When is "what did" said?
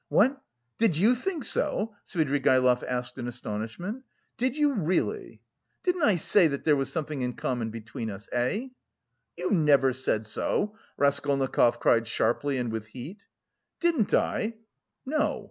0.09-0.97